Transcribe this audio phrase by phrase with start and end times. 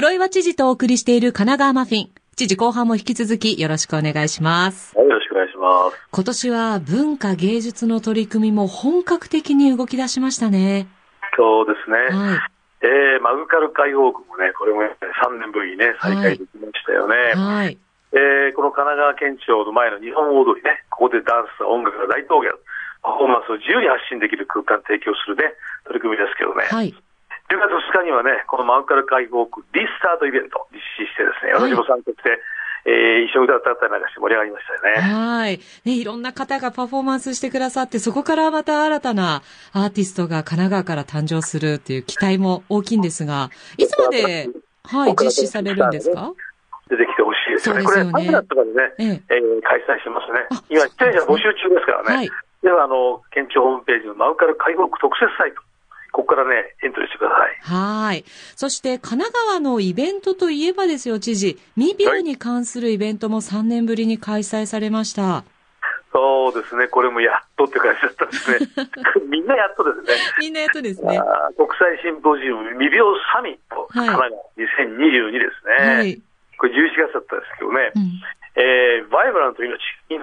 [0.00, 2.10] 黒岩知事とお送りしている神奈川マフィン。
[2.34, 4.96] 知事後半も引き続きよろしくお願いします。
[4.96, 6.08] はい、よろしくお願いします。
[6.10, 10.88] 今年は文化芸術の取り組みも本格的に動き出しましたね。
[11.36, 12.16] そうですね。
[12.16, 12.40] はい。
[12.80, 17.36] えー、マグカル解放区もね、これも3年ぶりにね、再開できましたよね。
[17.36, 17.76] はい。
[18.16, 22.56] えー、この神奈川県庁の前の日本踊りね、ここでダンス、音楽が大統領、
[23.02, 25.52] パフォーマンスを自由に発信できる空間を提供するね、
[25.84, 26.64] 取り組みですけどね。
[26.72, 26.96] はい。
[27.50, 32.38] 10月2日にはね、このマウカル解放区リスタートイベント実施してですね、はい私も参加して、
[32.86, 35.00] えー、一緒に歌ったりなんかして盛り上がりましたよね。
[35.02, 35.60] はい。
[35.84, 44.48] ね、いろんな方がパフォーマンスしてくださって、そこからまた新たなアーティストが神奈川から誕生するっていう期待も大きいんですが、いつまで、
[44.84, 46.32] はい、実施されるんですか？
[46.88, 47.82] 出てきてほしいですよね。
[47.82, 49.36] よねこれ、3月とかでね、ええ。
[49.36, 50.62] えー開催してますねあ。
[50.70, 52.16] 今、出演者募集中ですからね。
[52.16, 52.30] はい。
[52.62, 55.62] では、あの、県庁ホームページのマウカル解放区特設サイト、
[56.12, 57.56] ここからね、エントリーしてください。
[57.60, 58.24] はい。
[58.56, 61.58] そして、神奈川のイベントといえばですよ、知事。
[61.76, 65.44] 未病に関するイベントも3年ぶりに開催されました。
[66.12, 68.58] そうですね、これもやっとって感じだったんですね。
[69.30, 70.14] みんなやっとですね。
[70.40, 71.20] みんなやっとですね。
[71.56, 75.94] 国際シンポジウム未病サミット、はい神奈川2022ですね。
[75.94, 76.22] はい。
[76.58, 77.92] これ11月だったんですけどね。
[77.94, 78.02] うん。
[78.56, 80.20] えー、バイブラント命、命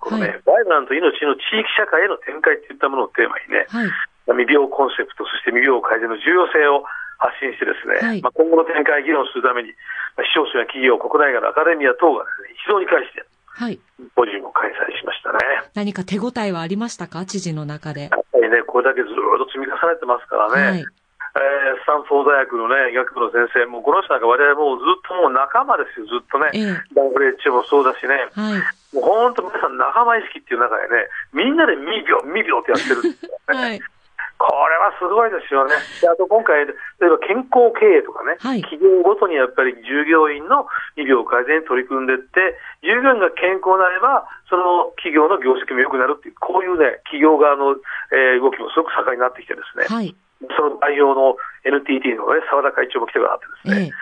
[0.00, 3.90] このね、はいバイブラント命の地域社会への展開といったものをテーマにね、はい。
[4.32, 6.84] 未病コンセプト、そして未病改善の重要性を
[7.18, 9.70] 発信してですね、はいまあ、今後の展開を議論するために、
[10.16, 13.78] まあ、市町村や企業、国内外のアカデミア等がですね、一堂に会して、はい。
[14.16, 15.38] ポジを開催しましたね。
[15.74, 17.24] 何か手応えはありましたか？
[17.24, 18.10] 知事の中で。
[18.10, 20.80] やっぱりね、これだけずっと積み重ねてますからね、はい。
[20.80, 26.50] えースタンフォード大学のね、医学部の先生、もうこの人なんか我々もうずっともう仲間ですよ、ずっとね。
[26.54, 26.82] ええ。
[26.98, 28.62] WHO もそうだしね、はい。
[28.94, 33.58] もう本当皆さん仲間意識っていう中でね、みんなで未病、未病ってやってるんですよね。
[33.58, 33.80] はい。
[34.38, 35.74] これはすごいですよね。
[36.00, 36.74] であと今回、例
[37.06, 40.66] えば健康経営とかね、はい企業ごとにやっぱり従業員の
[40.98, 47.78] 未病改善に取り組んでいって、従業員が健康になれば、その企業の業績も良くなるっていう、こういうね、企業側の、
[48.12, 50.14] えー動きもすごく盛んになってきてですね、はい。
[50.58, 53.92] その代表の NTT のね、澤田会長も来てくださってですえね、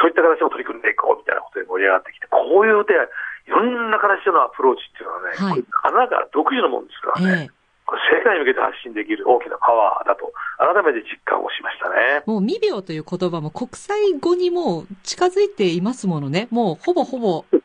[0.00, 2.96] そういった形も取り組んでいこうみたいなことで盛り上がってきて、こういうね、
[3.46, 7.46] いろんな形でのアプローチっていうのはね、はいこれ神奈川独自のもんですからえ。
[7.46, 7.61] ね、え
[8.12, 12.22] 世界に向けて発信できる大きなパワーだと、改めて実感をしましたね。
[12.26, 16.48] もう未病という言葉も国際語にもう近づいていますものね。
[16.50, 17.44] もうほぼほぼ。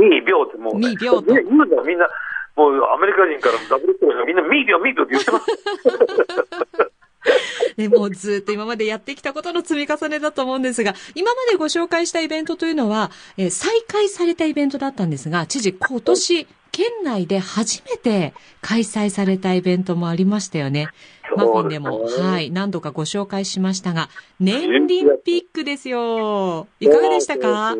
[0.00, 2.08] 未病ってもう、ね、未病とみんな言うんだよみんな、
[2.56, 6.92] もうアメリカ人からも WHO がみんな未病、未病って言ってます。
[7.76, 20.88] ね、もうずっと今までやってきたことの積み重ねだと思うんですが、今までご紹介したイベントというのは、えー再開されたイベントだったんですが、知事、今年、県内で初めて開催されたイベントもありましたよね。
[21.36, 24.08] マフィンでも、はい、何度かご紹介しましたが、
[24.40, 26.66] 年輪ピックですよ。
[26.80, 27.76] いかがでしたか？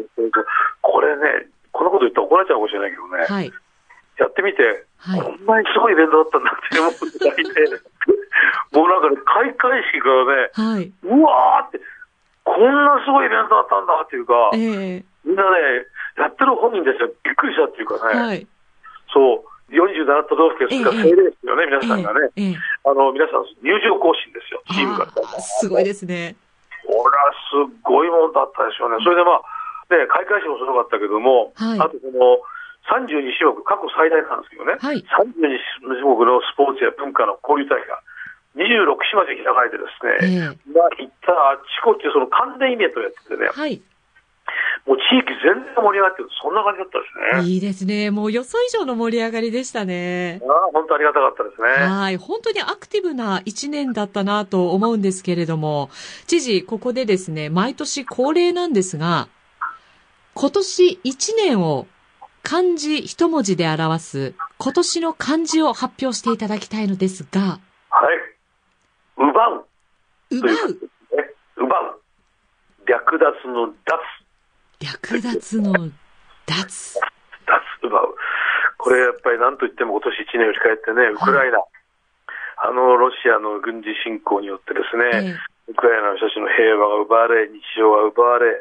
[0.83, 3.53] これね、このこと言ったら怒られちゃうかもしれないけどね、はい。
[4.19, 4.63] やってみて、
[4.99, 7.81] はいこんなにすごいイベントだったんだって思うぐらいで、
[8.75, 10.93] もうなんかね、開会式からね、はい。
[11.05, 11.81] うわーって、
[12.45, 15.59] こんなすごいイベントだったんだっていうか、えみんなね、
[16.19, 18.47] やってる本人ですよ、びっくりしたっていうかね、えはい。
[19.13, 22.31] そう、47都道府県、それから政令ですよね、皆さんがね、
[22.85, 25.07] あの、皆さん入場行進ですよ、チームが。
[25.41, 26.37] すごいですね。
[26.87, 28.97] これはすっごいもんだったでしょうね。
[29.05, 29.45] それでまあ、
[29.93, 31.81] ね、開会式もすごかったけども、はい。
[31.81, 32.41] あとこの
[32.89, 35.05] 32種目、過去最大なんですけどね、はい。
[35.05, 37.89] 32種目のスポーツや文化の交流大会。
[37.89, 38.01] が
[38.57, 40.73] 26市まで開かれてですね、ええ。
[40.73, 43.81] まあ、行ったらあっちこっちでその関連イベントをやっててね、はい。
[44.89, 47.05] もう地域全然盛り上がってる、そんな感じだったで
[47.37, 47.53] すね。
[47.53, 48.11] いいですね。
[48.11, 50.41] もう予想以上の盛り上がりでしたね。
[50.43, 51.69] ああ、本当ありがたかったですね。
[51.87, 52.17] はい。
[52.17, 55.91] 本当にアクティブな一年だったなと思うんですけれども、
[56.27, 59.29] 知事、ここでですね、毎年恒例なんですが、
[60.33, 61.87] 今年一年を
[62.43, 68.19] 漢字一文字で表す今年の漢字を発表していただきたいのですが、はい。
[69.19, 69.67] 奪う。
[70.31, 70.79] 奪うね。
[71.57, 72.01] 奪う。
[72.87, 74.18] 略奪の脱。
[74.81, 75.73] 略奪の
[76.47, 76.99] 脱。
[77.47, 78.15] 脱奪う。
[78.79, 81.59] これやっぱり何と言っても今年1年を振り返ってね、ウクライナ、
[82.63, 88.55] あのロシアの軍事侵攻によってですね、えウクライナの人たちの平和が奪われ、日常が奪われ、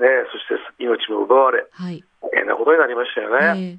[0.00, 2.02] ね、そして命も奪われ、はい。
[2.22, 3.78] 大変なことになりましたよね。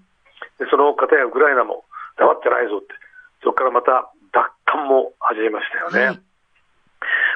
[0.62, 1.85] えでその方やウクライナも
[2.18, 2.94] 黙ってないぞって、
[3.42, 6.06] そこからまた奪還も始めましたよね。
[6.06, 6.29] はい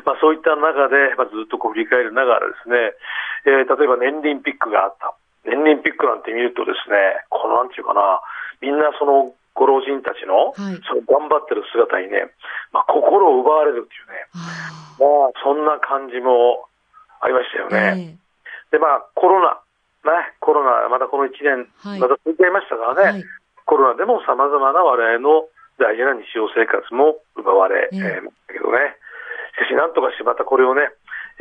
[0.06, 2.94] まあ、そういった中で、まあ、ずっとこう振り返るながらですね、
[3.46, 5.16] えー例えば年輪ピックがあった。
[5.44, 6.96] 年輪ピックなんて見るとですね、
[7.30, 8.22] このなんていうかな、
[8.62, 12.32] みんなそのご老人たちの、はいその頑張ってる姿にね、
[12.72, 16.68] まあ、心を奪われるっていうね、あまあ、そんな感じも
[17.22, 18.18] ありましたよね。
[18.72, 19.60] で、まあ、コロナ、
[20.10, 23.24] ね、コロナ、またこの1年、はいまた続いていましたからね、はい。
[23.66, 28.96] コロナでも様々な我々の大事な日常生活も奪われ、えええーましたけどね。
[29.74, 30.82] しなんとかしてまたこれをね、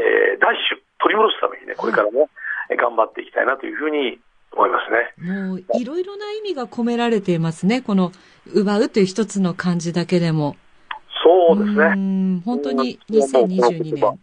[0.00, 2.28] えー、ダッシュ、取り戻すためにね、これからも、
[2.70, 4.18] えー頑張っていきたいなというふうに
[4.50, 5.34] 思いますね。
[5.34, 7.82] もう、いろいろな意味が込められていますね。
[7.82, 8.12] この、
[8.54, 10.56] 奪うという一つの漢字だけでも。
[11.22, 11.94] そうですね。
[11.96, 14.18] ん本当にうんもうこの2022言葉年。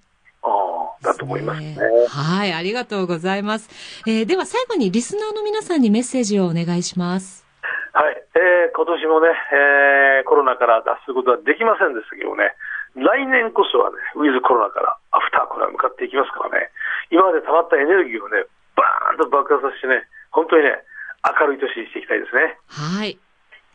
[1.02, 1.78] だと思いますね。
[2.10, 3.70] はい、ありがとうございます。
[4.08, 7.46] えーでは最後にリスナーの皆さんにメッセージをお願いします。
[7.94, 8.16] はい。
[8.36, 12.56] えー、今年もね、えー、コロナから脱することはできませんでしたけどね、
[12.96, 16.72] 来年こそはね、ウィズコロナからアフターコロナに向かっていきますからね、
[17.12, 18.46] 今まで溜まったエネルギーをね、
[18.76, 20.82] バーンと爆発させてね、本当にね、
[21.24, 22.58] 明るい年にしていきたいですね。
[22.68, 23.20] はい。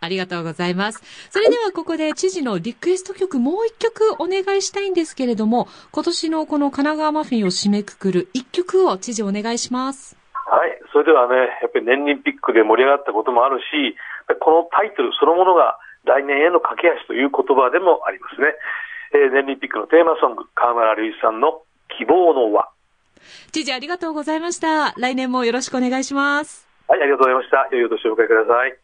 [0.01, 1.01] ありがとうございます。
[1.31, 10.17] それではここで知事のリクエスト曲もう一曲お願いしたいんですけれども、今年のこの神奈川マフィンを締めくくる一曲を知事お願いします。
[10.35, 10.79] はい。
[10.93, 13.97] それではね、やっぱり年輪ピックで盛り上がったこともあるし、
[14.41, 18.55] このタイトルそのものが来年への駆け足という言葉でもありますね。
[19.15, 21.63] えー、年輪ピックのテーマソング、河村隆一さんの
[21.97, 22.69] 希望の輪。
[23.53, 24.93] 知事ありがとうございました。
[24.99, 26.67] 来年もよろしくお願いします。
[26.89, 27.69] はい、ありがとうございました。
[27.71, 28.84] 良いお年をお迎えください。